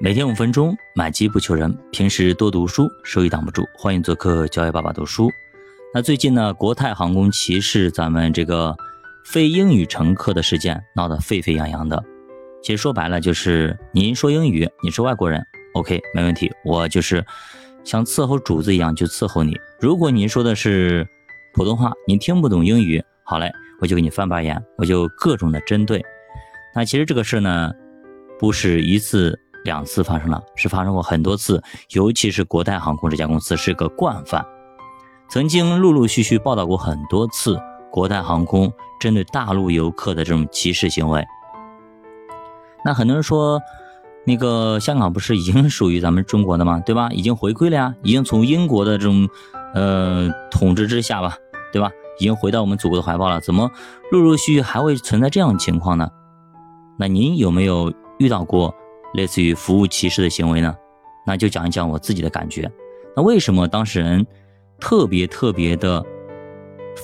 [0.00, 1.76] 每天五分钟，买机不求人。
[1.90, 3.66] 平时多读书，收益挡不住。
[3.74, 5.28] 欢迎做客教育爸爸读书。
[5.92, 8.76] 那最近呢，国泰航空歧视咱们这个
[9.24, 12.00] 非英语乘客的事件闹得沸沸扬扬的。
[12.62, 15.44] 其实说白了，就是您说英语，你是外国人
[15.74, 17.24] ，OK，没问题，我就是
[17.82, 19.58] 像伺候主子一样就伺候你。
[19.80, 21.04] 如果您说的是
[21.54, 26.00] 普通话，您听不懂英语，好嘞，我就给你翻白眼，我就各种的针对。
[26.72, 27.72] 那其实这个事呢，
[28.38, 29.36] 不是一次。
[29.68, 34.44] 两次发生了，是发生过很多次，尤其是国泰航空这家公司是个惯犯，
[35.28, 37.60] 曾经陆陆续续报道过很多次
[37.92, 41.22] 国泰航空针对大陆游客的这种歧视行为。
[42.82, 43.60] 那很多人说，
[44.24, 46.80] 那个香港不是已经属于咱们中国的吗？
[46.80, 47.10] 对吧？
[47.10, 49.28] 已经回归了呀，已经从英国的这种
[49.74, 51.36] 呃统治之下吧，
[51.72, 51.90] 对吧？
[52.18, 53.70] 已经回到我们祖国的怀抱了，怎么
[54.10, 56.08] 陆陆续续还会存在这样的情况呢？
[56.98, 58.74] 那您有没有遇到过？
[59.14, 60.74] 类似于服务歧视的行为呢，
[61.26, 62.70] 那就讲一讲我自己的感觉。
[63.16, 64.26] 那为什么当事人
[64.78, 66.04] 特别特别的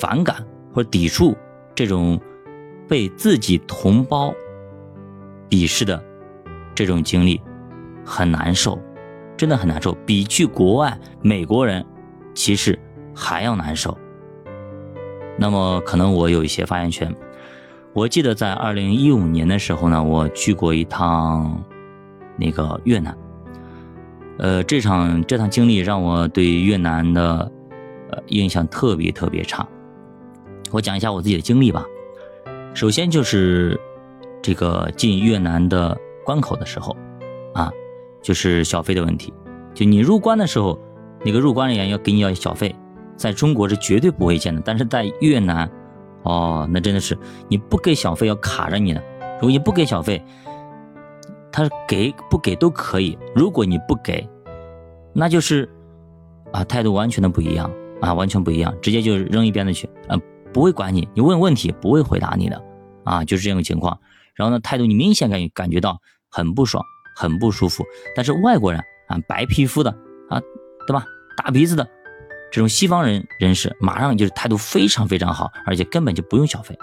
[0.00, 1.36] 反感或者抵触
[1.74, 2.20] 这种
[2.88, 4.34] 被自己同胞
[5.48, 6.02] 鄙视的
[6.74, 7.40] 这种经历，
[8.04, 8.78] 很难受，
[9.36, 11.84] 真的很难受，比去国外美国人
[12.34, 12.78] 歧视
[13.14, 13.96] 还要难受。
[15.38, 17.14] 那么可能我有一些发言权。
[17.92, 21.62] 我记得在二零一五年的时候呢，我去过一趟。
[22.40, 23.16] 那个越南，
[24.38, 27.52] 呃，这场这趟经历让我对越南的
[28.10, 29.66] 呃印象特别特别差。
[30.72, 31.84] 我讲一下我自己的经历吧。
[32.72, 33.78] 首先就是
[34.40, 36.96] 这个进越南的关口的时候，
[37.52, 37.70] 啊，
[38.22, 39.32] 就是小费的问题。
[39.74, 40.78] 就你入关的时候，
[41.24, 42.74] 那个入关人员要给你要小费，
[43.16, 45.70] 在中国是绝对不会见的，但是在越南，
[46.22, 49.02] 哦，那真的是你不给小费要卡着你的。
[49.34, 50.22] 如果你不给小费，
[51.52, 54.28] 他给不给都可以，如果你不给，
[55.12, 55.68] 那就是
[56.52, 57.70] 啊态度完全的不一样
[58.00, 60.16] 啊，完全不一样，直接就扔一边子去啊，
[60.52, 62.62] 不会管你，你问问题不会回答你的
[63.04, 63.98] 啊，就是这样的情况。
[64.34, 66.00] 然后呢，态度你明显感感觉到
[66.30, 66.84] 很不爽，
[67.16, 67.84] 很不舒服。
[68.14, 69.90] 但是外国人啊，白皮肤的
[70.28, 70.40] 啊，
[70.86, 71.04] 对吧？
[71.36, 71.86] 大鼻子的
[72.52, 76.78] 这种西方人人士，马上就是态度非常非常好，而且根本就不用小费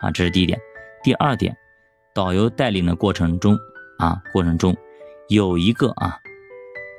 [0.00, 0.60] 啊，这是第一点。
[1.02, 1.56] 第二点，
[2.14, 3.58] 导游带领的过程中。
[4.00, 4.74] 啊，过程中
[5.28, 6.18] 有一个啊，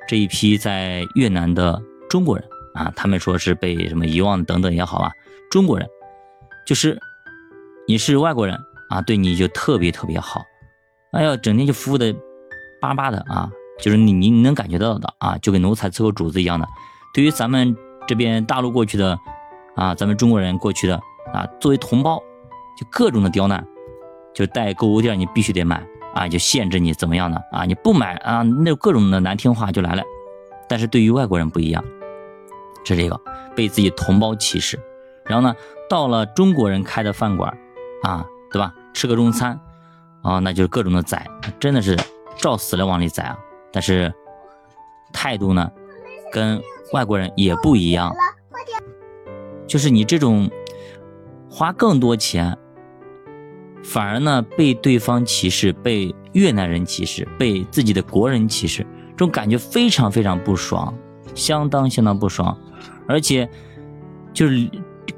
[0.07, 5.11] 这一批在越南的中国人啊，他们说是被什么遗忘等等也好啊，
[5.49, 5.89] 中国人
[6.65, 6.99] 就是
[7.87, 8.55] 你是外国人
[8.89, 10.43] 啊，对你就特别特别好，
[11.11, 12.15] 哎呀，整天就服务的
[12.79, 16.67] 巴巴的啊，就是你你能感觉到的啊，就跟奴才伺候主子一样的。
[17.15, 17.75] 对于咱们
[18.07, 19.17] 这边大陆过去的
[19.75, 21.01] 啊，咱们中国人过去的
[21.33, 22.19] 啊，作为同胞，
[22.79, 23.65] 就各种的刁难，
[24.35, 25.83] 就带购物店你必须得买。
[26.13, 27.63] 啊，就限制你怎么样呢啊？
[27.65, 30.03] 你不买啊，那各种的难听话就来了。
[30.67, 31.83] 但是对于外国人不一样，
[32.83, 33.19] 是这个
[33.55, 34.79] 被自己同胞歧视。
[35.25, 35.55] 然后呢，
[35.89, 37.55] 到了中国人开的饭馆，
[38.03, 38.73] 啊，对吧？
[38.93, 39.59] 吃个中餐，
[40.21, 41.25] 啊，那就是各种的宰，
[41.59, 41.97] 真的是
[42.37, 43.37] 照死了往里宰啊。
[43.71, 44.13] 但是
[45.13, 45.71] 态度呢，
[46.31, 46.61] 跟
[46.91, 48.13] 外国人也不一样，
[49.67, 50.49] 就是你这种
[51.49, 52.57] 花更多钱。
[53.83, 60.93] 反而呢，被对方歧视，被越南人歧视，被自己的国人歧视，这种感觉非常非常不爽，
[61.33, 62.57] 相当相当不爽，
[63.07, 63.49] 而且
[64.33, 64.69] 就是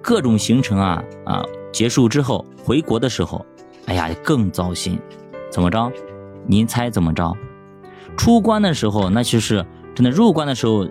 [0.02, 3.46] 各种行程啊啊结束之后回国的时候，
[3.86, 5.00] 哎呀更糟心，
[5.52, 5.92] 怎么着？
[6.48, 7.36] 您猜怎么着？
[8.16, 10.88] 出关的时候那就是真的，入关的时候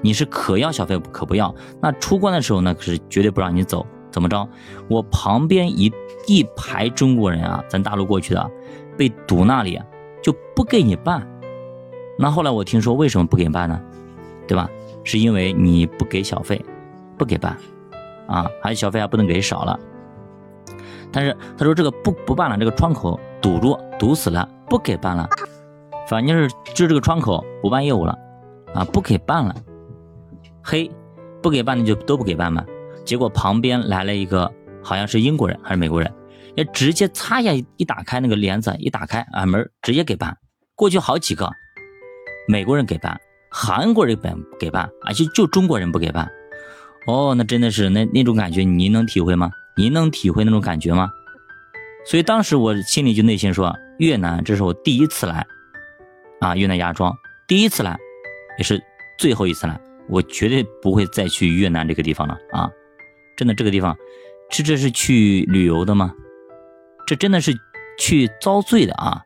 [0.00, 3.86] 你是可要小费可不要，那出关的时候那可是绝对不让你走。
[4.12, 4.48] 怎么着？
[4.88, 5.92] 我旁边一
[6.26, 8.50] 一排中国人啊，咱大陆过去的，
[8.96, 9.80] 被堵那里，
[10.22, 11.26] 就不给你办。
[12.18, 13.80] 那后来我听说为什么不给你办呢？
[14.46, 14.68] 对吧？
[15.02, 16.64] 是因为你不给小费，
[17.16, 17.56] 不给办，
[18.28, 19.80] 啊，还有小费还不能给少了。
[21.10, 25.28] 但是他说这个不不办了，这个窗口堵住，堵死了，不给办了。
[26.06, 28.16] 反正就是就这个窗口不办业务了，
[28.74, 29.54] 啊，不给办了。
[30.62, 30.90] 嘿，
[31.42, 32.64] 不给办的就都不给办嘛。
[33.04, 34.52] 结果旁边来了一个，
[34.82, 36.12] 好像是英国人还是美国人，
[36.54, 40.36] 也直接擦一下一打开那个帘子，一打开啊门直接给办。
[40.74, 41.50] 过去好几个
[42.48, 43.20] 美国人给办，
[43.50, 46.30] 韩国人本给办，而且就中国人不给办。
[47.06, 49.50] 哦，那真的是那那种感觉，您能体会吗？
[49.76, 51.10] 您能体会那种感觉吗？
[52.04, 55.46] 所以当时我心里就内心说，越南这是我第一次来
[56.40, 57.14] 啊，越南芽庄
[57.46, 57.96] 第一次来，
[58.58, 58.82] 也是
[59.18, 62.70] 最后一次来，我绝对不会再去越南这个地方了啊。
[63.42, 63.96] 真的这个地方，
[64.48, 66.14] 这这是去旅游的吗？
[67.08, 67.52] 这真的是
[67.98, 69.20] 去遭罪的啊，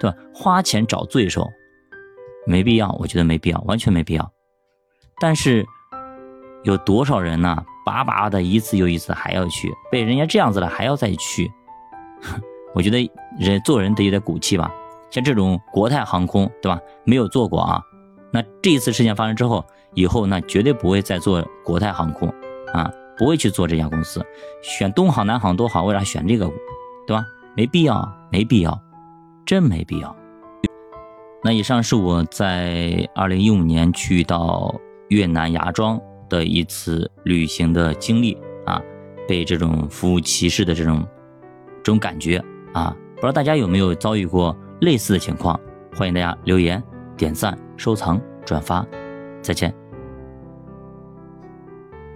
[0.00, 0.16] 对吧？
[0.32, 1.46] 花钱找罪受，
[2.46, 4.32] 没必要，我觉得没必要，完全没必要。
[5.20, 5.66] 但是
[6.62, 7.62] 有多少人呢？
[7.84, 11.52] 巴巴的一次又一次还要去，被人家这样子了还要再去，
[12.72, 14.72] 我觉得人做人得有点骨气吧。
[15.10, 16.80] 像这种国泰航空，对吧？
[17.04, 17.82] 没有做过啊，
[18.32, 22.26] 那这一次事件发生之后，以后那绝对不会再做国泰航空
[22.72, 22.90] 啊，
[23.20, 24.24] 不会去做这家公司，
[24.62, 26.50] 选东航、南航多好，为啥选这个，
[27.06, 27.22] 对吧？
[27.54, 28.80] 没必要，没必要，
[29.44, 30.16] 真没必要。
[31.44, 34.74] 那以上是我在二零一五年去到
[35.08, 36.00] 越南芽庄
[36.30, 38.80] 的一次旅行的经历啊，
[39.28, 41.06] 被这种服务歧视的这种
[41.82, 42.42] 这种感觉
[42.72, 45.60] 啊，不知道大家有没有遭遇过类似的情况？
[45.94, 46.82] 欢迎大家留言、
[47.18, 48.82] 点赞、收藏、转发，
[49.42, 49.79] 再见。